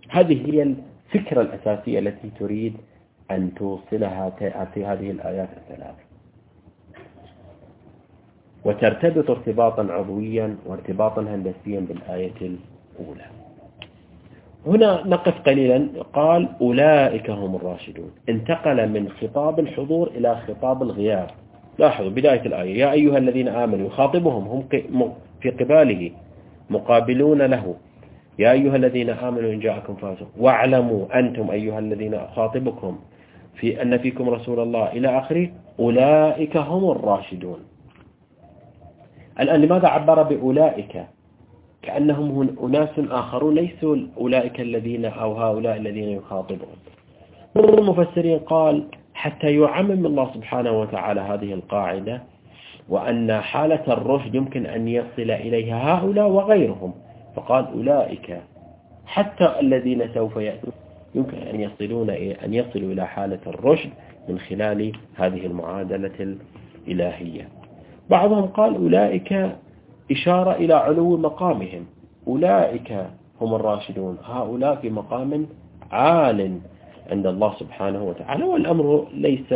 هذه 0.10 0.54
هي 0.54 0.64
الفكرة 0.64 1.42
الأساسية 1.42 2.00
التي 2.00 2.30
تريد 2.40 2.74
أن 3.32 3.54
توصلها 3.56 4.30
في 4.74 4.86
هذه 4.86 5.12
الآيات 5.12 5.50
الثلاث. 5.58 5.96
وترتبط 8.66 9.30
ارتباطا 9.30 9.84
عضويا 9.94 10.58
وارتباطا 10.66 11.22
هندسيا 11.22 11.80
بالآية 11.80 12.34
الأولى. 12.42 13.43
هنا 14.68 15.04
نقف 15.08 15.42
قليلا. 15.42 15.88
قال 16.14 16.50
أولئك 16.62 17.30
هم 17.30 17.56
الراشدون. 17.56 18.12
انتقل 18.30 18.90
من 18.90 19.10
خطاب 19.10 19.60
الحضور 19.60 20.08
إلى 20.08 20.36
خطاب 20.36 20.84
الغياب. 20.84 21.28
لاحظوا 21.80 22.10
بداية 22.10 22.42
الآية. 22.46 22.80
يا 22.80 22.92
أيها 22.92 23.18
الذين 23.18 23.48
آمنوا 23.48 23.88
يخاطبهم 23.88 24.48
هم 24.48 24.64
في 25.42 25.50
قباله 25.50 26.12
مقابلون 26.70 27.42
له. 27.42 27.76
يا 28.40 28.52
أيها 28.52 28.76
الذين 28.76 29.10
آمنوا 29.10 29.52
إن 29.52 29.60
جاءكم 29.60 29.96
فاسق. 29.96 30.28
واعلموا 30.38 31.20
أنتم 31.20 31.52
أيها 31.52 31.80
الذين 31.80 32.20
خاطبكم 32.36 33.00
في 33.56 33.82
أن 33.82 33.98
فيكم 33.98 34.30
رسول 34.30 34.60
الله. 34.60 34.92
إلى 34.92 35.20
آخره. 35.20 35.50
أولئك 35.80 36.58
هم 36.58 36.92
الراشدون. 36.92 37.60
الآن 39.40 39.62
لماذا 39.62 39.88
عبر 39.88 40.24
بأولئك؟ 40.24 41.06
كأنهم 41.84 42.56
أناس 42.64 42.90
آخرون 42.98 43.56
ليسوا 43.56 43.98
أولئك 44.18 44.62
الذين 44.62 45.06
أو 45.06 45.34
هؤلاء 45.34 45.78
الذين 45.78 46.10
يخاطبهم. 46.10 46.76
المفسرين 47.58 48.40
قال 48.40 48.84
حتى 49.14 49.56
يعمم 49.56 50.06
الله 50.06 50.34
سبحانه 50.34 50.72
وتعالى 50.72 51.22
هذه 51.22 51.54
القاعدة 51.54 52.22
وأن 52.90 53.42
حالة 53.42 53.94
الرشد 53.94 54.36
يمكن 54.36 54.66
أن 54.66 54.88
يصل 54.88 55.32
إليها 55.32 56.00
هؤلاء 56.00 56.28
وغيرهم. 56.28 56.94
فقال 57.36 57.68
أولئك 57.68 58.42
حتى 59.06 59.60
الذين 59.60 60.14
سوف 60.14 60.38
يأتون 60.38 60.74
يمكن 61.16 61.38
أن 61.38 61.60
يصلون 61.62 62.10
أن 62.10 62.54
يصلوا 62.54 62.92
إلى 62.94 63.08
حالة 63.08 63.40
الرشد 63.48 63.90
من 64.30 64.40
خلال 64.40 64.92
هذه 65.16 65.46
المعادلة 65.46 66.36
الإلهية. 66.88 67.48
بعضهم 68.10 68.46
قال 68.46 68.76
أولئك 68.76 69.50
إشارة 70.14 70.52
إلى 70.52 70.74
علو 70.74 71.18
مقامهم. 71.18 71.86
أولئك 72.28 72.90
هم 73.42 73.56
الراشدون. 73.56 74.18
هؤلاء 74.24 74.76
في 74.76 74.90
مقام 74.90 75.48
عال 75.92 76.60
عند 77.12 77.28
الله 77.28 77.54
سبحانه 77.60 78.04
وتعالى 78.04 78.44
والأمر 78.44 79.08
ليس 79.14 79.52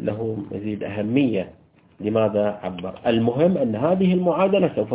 له 0.00 0.36
مزيد 0.52 0.84
أهمية. 0.84 1.50
لماذا 2.00 2.58
عبر؟ 2.62 2.94
المهم 3.06 3.58
أن 3.58 3.76
هذه 3.76 4.14
المعادلة 4.14 4.72
سوف 4.76 4.94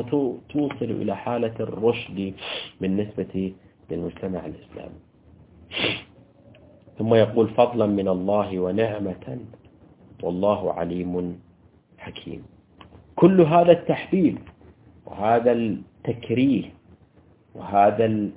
توصل 0.49 0.89
إلى 1.01 1.15
حالة 1.15 1.53
الرشد 1.59 2.33
بالنسبة 2.81 3.53
للمجتمع 3.91 4.41
الإسلامي. 4.45 4.99
ثم 6.97 7.13
يقول 7.13 7.47
فضلا 7.47 7.85
من 7.85 8.07
الله 8.07 8.59
ونعمة 8.59 9.37
والله 10.23 10.73
عليم 10.73 11.39
حكيم. 11.97 12.43
كل 13.15 13.41
هذا 13.41 13.71
التحبيب 13.71 14.37
وهذا 15.07 15.51
التكريه 15.51 16.63
وهذا 17.55 18.29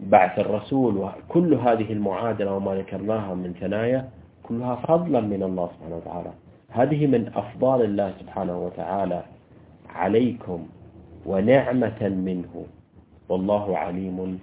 بعث 0.00 0.38
الرسول 0.38 0.96
وكل 0.96 1.54
هذه 1.54 1.92
المعادلة 1.92 2.54
وما 2.56 2.74
ذكرناها 2.74 3.34
من 3.34 3.54
ثنايا 3.60 4.08
كلها 4.42 4.74
فضلا 4.76 5.20
من 5.20 5.42
الله 5.42 5.70
سبحانه 5.76 5.96
وتعالى. 5.96 6.32
هذه 6.70 7.06
من 7.06 7.30
أفضال 7.34 7.82
الله 7.84 8.12
سبحانه 8.20 8.64
وتعالى 8.66 9.22
عليكم 9.88 10.66
ونعمة 11.26 12.08
منه. 12.08 12.66
والله 13.28 13.78
عليم 13.78 14.38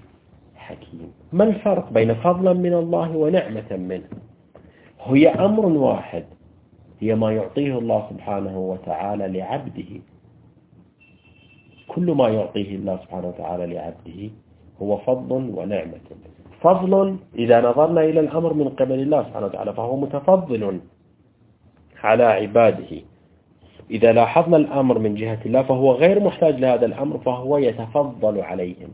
حكيم. 0.55 1.11
ما 1.33 1.43
الفرق 1.43 1.93
بين 1.93 2.13
فضلا 2.13 2.53
من 2.53 2.73
الله 2.73 3.11
ونعمة 3.17 3.71
منه؟ 3.71 4.09
هي 5.05 5.29
أمر 5.29 5.65
واحد 5.65 6.23
هي 6.99 7.15
ما 7.15 7.31
يعطيه 7.31 7.77
الله 7.77 8.07
سبحانه 8.09 8.57
وتعالى 8.59 9.27
لعبده. 9.27 10.01
كل 11.95 12.11
ما 12.11 12.29
يعطيه 12.29 12.75
الله 12.75 12.97
سبحانه 12.97 13.27
وتعالى 13.27 13.65
لعبده 13.73 14.29
هو 14.81 14.97
فضل 14.97 15.51
ونعمة. 15.55 16.07
فضل 16.61 17.17
إذا 17.35 17.61
نظرنا 17.61 18.01
إلى 18.03 18.19
الأمر 18.19 18.53
من 18.53 18.69
قبل 18.69 18.99
الله 18.99 19.23
سبحانه 19.23 19.45
وتعالى 19.45 19.73
فهو 19.73 19.95
متفضل 19.97 20.79
على 22.03 22.23
عباده. 22.23 23.01
إذا 23.91 24.11
لاحظنا 24.13 24.57
الأمر 24.57 24.99
من 24.99 25.15
جهة 25.15 25.39
الله 25.45 25.63
فهو 25.63 25.91
غير 25.91 26.23
محتاج 26.23 26.59
لهذا 26.59 26.85
الأمر 26.85 27.17
فهو 27.17 27.57
يتفضل 27.57 28.41
عليهم. 28.41 28.89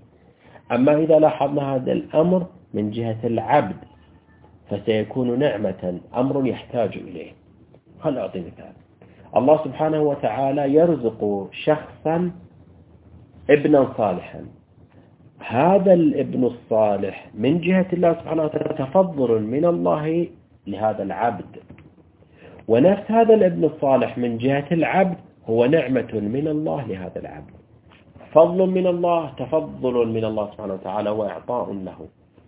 أما 0.72 0.98
إذا 0.98 1.20
لاحظنا 1.20 1.76
هذا 1.76 1.92
الأمر 1.92 2.46
من 2.74 2.92
جهة 2.92 3.20
العبد 3.24 3.78
فسيكون 4.70 5.40
نعمة 5.40 6.00
أمر 6.16 6.48
يحتاج 6.48 6.98
إليه. 6.98 7.32
هل 8.02 8.18
أعطي 8.18 8.40
مثال. 8.40 8.74
الله 9.36 9.64
سبحانه 9.64 10.02
وتعالى 10.02 10.74
يرزق 10.74 11.48
شخصا 11.52 12.32
ابنا 13.52 13.94
صالحا. 13.98 14.46
هذا 15.40 15.94
الابن 15.94 16.44
الصالح 16.44 17.30
من 17.34 17.62
جهة 17.62 17.88
الله 17.94 18.14
سبحانه 18.14 18.44
وتعالى 18.44 18.74
تفضل 18.78 19.42
من 19.44 19.66
الله 19.66 20.28
لهذا 20.68 21.04
العبد. 21.04 21.52
ونفس 22.68 23.12
هذا 23.12 23.34
الابن 23.34 23.64
الصالح 23.64 24.18
من 24.18 24.38
جهة 24.38 24.68
العبد 24.72 25.18
هو 25.50 25.66
نعمة 25.66 26.12
من 26.14 26.48
الله 26.48 26.88
لهذا 26.88 27.20
العبد. 27.20 27.54
فضل 28.32 28.70
من 28.70 28.88
الله 28.88 29.30
تفضل 29.38 30.08
من 30.08 30.26
الله 30.26 30.52
سبحانه 30.52 30.74
وتعالى 30.74 31.10
وإعطاء 31.10 31.74
له. 31.74 32.00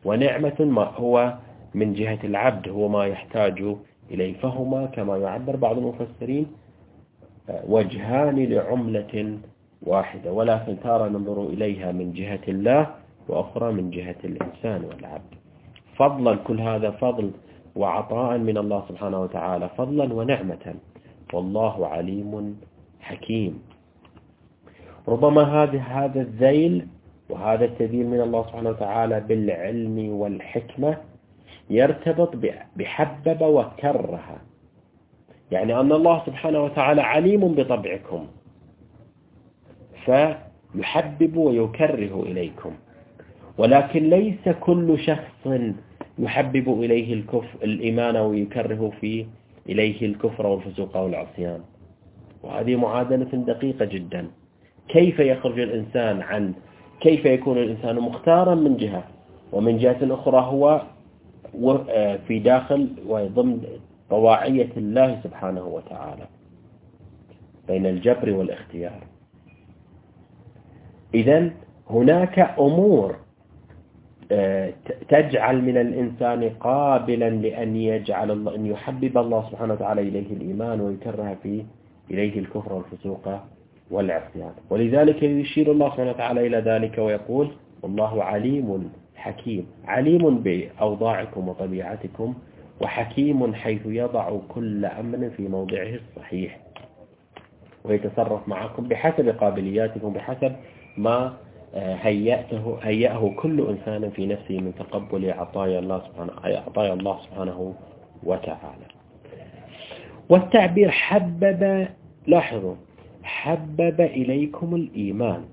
ونعمة 0.05 0.59
ما 0.59 0.83
هو 0.83 1.33
من 1.73 1.93
جهة 1.93 2.19
العبد 2.23 2.69
هو 2.69 2.87
ما 2.87 3.05
يحتاج 3.05 3.75
إليه. 4.11 4.33
فهما 4.37 4.85
كما 4.85 5.17
يعبر 5.17 5.55
بعض 5.55 5.77
المفسرين 5.77 6.47
وجهان 7.67 8.37
لعملة 8.45 9.37
واحدة. 9.83 10.31
ولكن 10.31 10.79
ترى 10.83 11.09
ننظر 11.09 11.43
إليها 11.47 11.91
من 11.91 12.13
جهة 12.13 12.39
الله 12.47 12.87
وأخرى 13.27 13.73
من 13.73 13.89
جهة 13.89 14.15
الإنسان 14.23 14.85
والعبد. 14.85 15.33
فضلا 15.95 16.35
كل 16.35 16.61
هذا 16.61 16.91
فضل 16.91 17.31
وعطاء 17.75 18.37
من 18.37 18.57
الله 18.57 18.83
سبحانه 18.89 19.21
وتعالى. 19.21 19.69
فضلا 19.77 20.13
ونعمة. 20.13 20.75
والله 21.33 21.87
عليم 21.87 22.57
حكيم. 23.01 23.63
ربما 25.07 25.63
هذا 25.63 25.79
هذا 25.79 26.21
الذيل 26.21 26.87
وهذا 27.29 27.65
التذيل 27.65 28.07
من 28.07 28.21
الله 28.21 28.43
سبحانه 28.43 28.69
وتعالى 28.69 29.19
بالعلم 29.19 30.09
والحكمة 30.09 30.97
يرتبط 31.69 32.35
بحبب 32.75 33.41
وكره 33.41 34.41
يعني 35.51 35.79
أن 35.79 35.91
الله 35.91 36.23
سبحانه 36.25 36.63
وتعالى 36.63 37.01
عليم 37.01 37.53
بطبعكم. 37.55 38.27
فيحبب 40.05 41.37
ويكره 41.37 42.23
إليكم. 42.23 42.71
ولكن 43.57 44.09
ليس 44.09 44.49
كل 44.59 44.99
شخص 44.99 45.47
يحبب 46.19 46.83
إليه 46.83 47.13
الكفر 47.13 47.63
الإيمان 47.63 48.15
ويكره 48.17 48.91
فيه 49.01 49.25
إليه 49.69 50.05
الكفر 50.05 50.47
والفسوق 50.47 50.97
والعصيان. 50.97 51.59
وهذه 52.43 52.75
معادلة 52.75 53.25
دقيقة 53.25 53.85
جدا. 53.85 54.27
كيف 54.87 55.19
يخرج 55.19 55.59
الإنسان 55.59 56.21
عن 56.21 56.53
كيف 56.99 57.25
يكون 57.25 57.57
الإنسان 57.57 57.95
مختارا 57.95 58.55
من 58.55 58.77
جهة؟ 58.77 59.03
ومن 59.51 59.77
جهة 59.77 59.97
أخرى 60.01 60.37
هو 60.37 60.81
في 62.27 62.39
داخل 62.39 62.87
وضمن 63.07 63.61
طواعية 64.09 64.69
الله 64.77 65.19
سبحانه 65.23 65.65
وتعالى 65.65 66.25
بين 67.67 67.85
الجبر 67.85 68.29
والاختيار. 68.29 69.12
إذا 71.13 71.49
هناك 71.89 72.39
أمور 72.59 73.15
آه، 74.31 74.73
تجعل 75.09 75.61
من 75.61 75.77
الإنسان 75.77 76.49
قابلا 76.49 77.29
لأن 77.29 77.75
يجعل 77.75 78.31
الله 78.31 78.55
أن 78.55 78.65
يحبب 78.65 79.17
الله 79.17 79.49
سبحانه 79.51 79.73
وتعالى 79.73 80.01
إليه 80.01 80.33
الإيمان 80.33 80.81
ويكره 80.81 81.37
فيه 81.43 81.63
إليه 82.11 82.39
الكفر 82.39 82.73
والفسوق 82.73 83.29
والعصيان 83.91 84.51
ولذلك 84.69 85.23
يشير 85.23 85.71
الله 85.71 85.89
سبحانه 85.89 86.09
وتعالى 86.09 86.47
إلى 86.47 86.57
ذلك 86.57 86.97
ويقول 86.97 87.47
والله 87.81 88.23
عليم 88.23 88.91
حكيم 89.15 89.67
عليم 89.87 90.37
بأوضاعكم 90.39 91.49
وطبيعتكم 91.49 92.33
وحكيم 92.81 93.53
حيث 93.53 93.81
يضع 93.85 94.37
كل 94.49 94.85
أمر 94.85 95.29
في 95.37 95.47
موضعه 95.47 95.87
الصحيح. 95.95 96.59
ويتصرف 97.85 98.47
معكم 98.47 98.83
بحسب 98.87 99.29
قابلياتكم 99.29 100.13
بحسب 100.13 100.51
ما 100.97 101.33
آه، 101.75 101.93
هيأته 101.95 102.77
هيأه 102.81 103.33
كل 103.37 103.67
إنسان 103.69 104.09
في 104.09 104.25
نفسه 104.25 104.57
من 104.59 104.73
تقبل 104.79 105.31
عطايا 105.31 105.79
الله 105.79 106.01
سبحانه 106.07 106.33
عطايا 106.67 106.93
الله 106.93 107.17
سبحانه 107.21 107.73
وتعالى. 108.23 108.85
والتعبير 110.29 110.89
حبب 110.91 111.87
لاحظوا 112.27 112.75
حبب 113.23 114.01
إليكم 114.01 114.75
الإيمان 114.75 115.43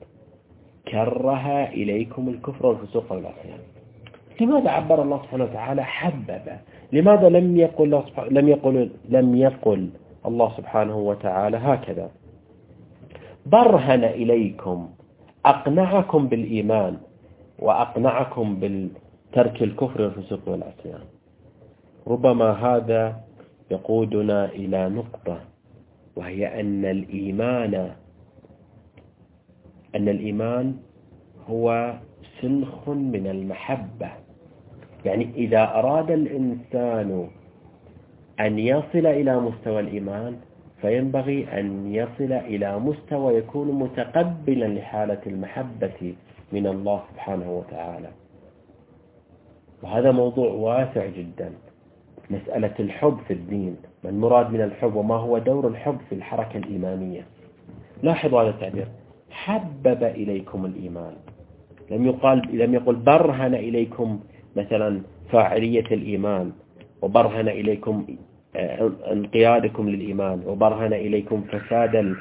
كره 0.89 1.65
إليكم 1.65 2.29
الكفر 2.29 2.67
والفسوق 2.67 3.13
والعصيان 3.13 3.59
لماذا 4.41 4.71
عبر 4.71 5.03
الله 5.03 5.23
سبحانه 5.23 5.45
وتعالى 5.45 5.85
حبب؟ 5.85 6.43
لماذا 6.93 7.29
لم 7.29 7.57
يقل 7.57 8.03
لم 8.31 8.49
يقل 8.49 8.91
لم 9.09 9.37
يقل 9.37 9.91
الله 10.27 10.53
سبحانه 10.57 10.97
وتعالى 10.99 11.57
هكذا؟ 11.57 12.11
برهن 13.47 14.05
إليكم 14.05 14.89
أقنعكم 15.47 16.29
بالإيمان 16.29 16.97
وأقنعكم 17.59 18.57
بالترك 18.61 19.63
الكفر 19.63 20.03
والفسوق 20.03 20.49
والعصيان. 20.49 21.01
ربما 22.07 22.51
هذا 22.53 23.21
يقودنا 23.71 24.45
إلى 24.45 24.89
نقطة 24.89 25.41
وهي 26.17 26.61
أن 26.61 26.85
الإيمان 26.85 27.75
أن 29.95 30.09
الإيمان 30.09 30.77
هو 31.51 31.95
سنخ 32.43 32.89
من 32.89 33.27
المحبة. 33.27 34.11
يعني 35.05 35.29
إذا 35.35 35.63
أراد 35.63 36.11
الإنسان 36.11 37.29
أن 38.41 38.59
يصل 38.59 39.07
إلى 39.07 39.41
مستوى 39.41 39.81
الإيمان 39.81 40.37
فينبغي 40.81 41.61
أن 41.61 41.95
يصل 41.95 42.33
إلى 42.33 42.79
مستوى 42.79 43.35
يكون 43.35 43.73
متقبلا 43.73 44.67
لحالة 44.67 45.21
المحبة 45.27 46.15
من 46.53 46.67
الله 46.67 47.03
سبحانه 47.13 47.59
وتعالى. 47.59 48.09
وهذا 49.83 50.11
موضوع 50.11 50.49
واسع 50.53 51.07
جدا. 51.07 51.53
مسألة 52.31 52.75
الحب 52.81 53.19
في 53.29 53.33
الدين. 53.33 53.77
ما 54.05 54.11
المراد 54.11 54.51
من 54.53 54.61
الحب 54.61 54.95
وما 54.95 55.15
هو 55.15 55.39
دور 55.39 55.69
الحب 55.69 55.99
في 56.09 56.15
الحركة 56.15 56.57
الإيمانية؟ 56.57 57.27
لاحظوا 58.03 58.43
هذا 58.43 58.51
التعبير. 58.51 58.89
حبب 59.31 60.03
إليكم 60.03 60.67
الإيمان. 60.67 61.15
لم 61.91 62.07
يقال 62.07 62.59
لم 62.59 62.75
يقل 62.75 62.95
برهن 62.97 63.55
إليكم 63.55 64.21
مثلا 64.57 65.01
فاعلية 65.33 65.87
الإيمان 65.91 66.53
وبرهن 67.03 67.49
إليكم 67.49 68.07
انقيادكم 69.13 69.89
للإيمان 69.89 70.43
وبرهن 70.47 70.93
إليكم 70.93 71.43
فساد 71.43 72.15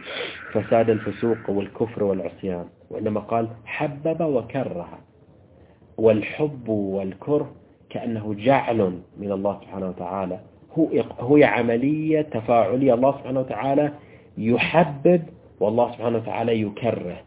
فساد 0.52 0.90
الفسوق 0.90 1.38
والكفر 1.50 2.04
والعصيان. 2.04 2.66
وإنما 2.90 3.20
قال 3.20 3.48
حبب 3.66 4.22
وكره 4.22 5.00
والحب 5.98 6.70
والكره 6.70 7.52
كأنه 7.90 8.34
جعل 8.34 9.00
من 9.18 9.32
الله 9.32 9.60
سبحانه 9.62 9.90
وتعالى 9.90 10.40
هو 10.78 10.88
هو 11.20 11.40
عملية 11.44 12.22
تفاعلية. 12.22 12.94
الله 12.94 13.12
سبحانه 13.12 13.40
وتعالى 13.40 13.92
يحبب 14.38 15.22
والله 15.60 15.92
سبحانه 15.92 16.18
وتعالى 16.18 16.62
يكره. 16.62 17.22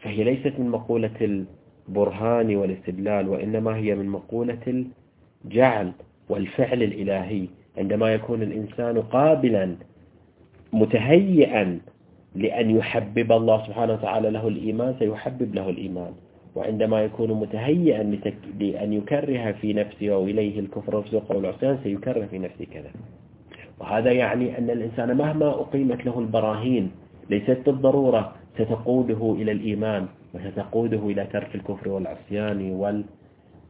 فهي 0.00 0.24
ليست 0.24 0.52
من 0.58 0.68
مقولة 0.68 1.44
البرهان 1.88 2.56
والاستدلال 2.56 3.28
وإنما 3.28 3.76
هي 3.76 3.94
من 3.94 4.08
مقولة 4.08 4.84
الجعل 5.44 5.92
والفعل 6.28 6.82
الإلهي. 6.82 7.46
عندما 7.80 8.14
يكون 8.14 8.42
الإنسان 8.42 9.02
قابلا 9.02 9.76
متهيئا 10.72 11.78
لأن 12.34 12.70
يحبب 12.76 13.32
الله 13.32 13.66
سبحانه 13.66 13.92
وتعالى 13.92 14.30
له 14.30 14.48
الإيمان 14.48 14.94
سيحبب 14.98 15.54
له 15.54 15.70
الإيمان. 15.70 16.12
وعندما 16.54 17.04
يكون 17.04 17.32
متهيئا 17.32 18.02
لأن 18.60 18.92
يكره 18.92 19.52
في 19.52 19.72
نفسه 19.72 20.12
أو 20.12 20.24
إليه 20.24 20.60
الكفر 20.60 20.96
والفسوق 20.96 21.32
والعصيان 21.36 21.78
سيكره 21.82 22.26
في 22.26 22.38
نفسه 22.38 22.64
كذا. 22.64 22.90
وهذا 23.80 24.12
يعني 24.12 24.58
أن 24.58 24.70
الإنسان 24.70 25.16
مهما 25.16 25.48
أقيمت 25.48 26.06
له 26.06 26.18
البراهين 26.18 26.90
ليست 27.30 27.62
بالضرورة 27.66 28.32
ستقوده 28.54 29.36
إلى 29.38 29.52
الإيمان 29.52 30.06
وستقوده 30.34 30.98
إلى 30.98 31.26
ترك 31.32 31.54
الكفر 31.54 31.88
والعصيان 31.88 32.70
وال 32.70 33.04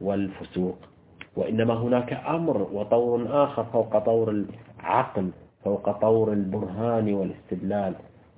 والفسوق. 0.01 0.90
وإنما 1.35 1.73
هناك 1.73 2.13
أمر 2.13 2.57
وطور 2.73 3.43
آخر 3.43 3.63
فوق 3.63 3.97
طور 3.97 4.45
العقل 4.79 5.29
فوق 5.63 5.91
طور 5.91 6.33
البرهان 6.33 7.13
والاستدلال. 7.13 7.95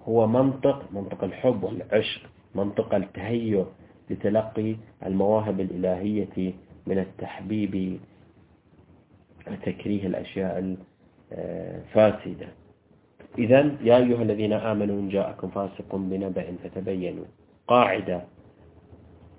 هو 0.08 0.28
منطق 0.28 0.84
منطق 0.92 1.24
الحب 1.24 1.64
والعشق 1.64 2.22
منطق 2.56 2.96
التهيؤ 2.96 3.66
لتلقي 4.10 4.76
المواهب 5.06 5.60
الإلهية 5.60 6.54
من 6.88 7.00
التحبيب 7.00 8.00
وتكريه 9.52 10.08
الأشياء 10.08 10.76
الفاسدة. 11.32 12.48
إذا 13.38 13.72
يا 13.82 13.98
أيها 13.98 14.22
الذين 14.22 14.54
آمنوا 14.54 15.00
إن 15.00 15.10
جاءكم 15.10 15.48
فاسق 15.48 15.96
بنبأ 15.96 16.56
فتبينوا. 16.64 17.26
قاعدة. 17.68 18.22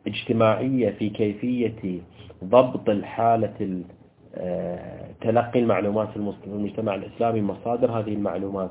اجتماعية 0.06 0.90
في 0.90 1.10
كيفية 1.10 2.00
ضبط 2.44 2.88
الحالة 2.88 3.82
تلقي 5.20 5.60
المعلومات 5.60 6.08
في 6.08 6.16
المجتمع 6.46 6.94
الإسلامي 6.94 7.40
مصادر 7.40 7.90
هذه 7.98 8.12
المعلومات. 8.14 8.70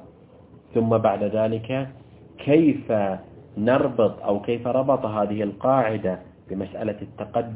ثم 0.74 0.98
بعد 0.98 1.24
ذلك 1.24 1.89
كيف 2.38 2.93
نربط 3.58 4.22
أو 4.24 4.41
كيف 4.41 4.67
ربط 4.67 5.06
هذه 5.06 5.43
القاعدة 5.43 6.19
بمسألة 6.50 6.98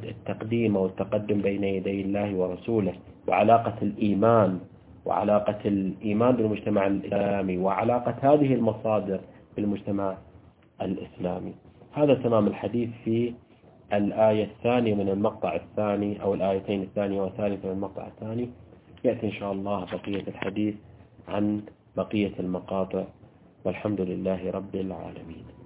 التقديم 0.04 0.78
أو 0.78 0.86
التقدم 0.86 1.42
بين 1.42 1.63
يدي 1.63 2.02
الله 2.02 2.36
ورسوله 2.36 2.94
وعلاقة 3.28 3.76
الإيمان 3.82 4.60
وعلاقة 5.06 5.60
الإيمان 5.66 6.36
بالمجتمع 6.36 6.88
الإسلامي 6.88 7.58
وعلاقة 7.58 8.34
هذه 8.34 8.54
المصادر 8.54 9.20
بالمجتمع 9.56 10.18
الإسلامي. 10.82 11.54
هذا 11.94 12.13
تمام 12.13 12.48
الحديث 12.48 12.90
في 13.06 13.34
الآية 13.93 14.43
الثانية 14.43 14.95
من 14.95 15.10
المقطع 15.10 15.56
الثاني 15.56 16.21
أو 16.21 16.34
الآيتين 16.34 16.82
الثانية 16.82 17.21
والثالثة 17.21 17.67
من 17.67 17.73
المقطع 17.76 18.08
الثاني 18.08 18.50
يأتي 19.04 19.26
إن 19.26 19.32
شاء 19.32 19.52
الله 19.52 19.86
بقية 19.86 20.28
الحديث 20.28 20.76
عن 21.28 21.62
بقية 21.97 22.32
المقاطع. 22.39 23.04
والحمد 23.65 24.02
لله 24.02 24.52
رب 24.52 24.76
العالمين. 24.76 25.57